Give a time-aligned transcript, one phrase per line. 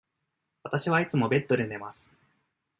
[0.63, 2.15] わたしはいつもベッドで寝ます。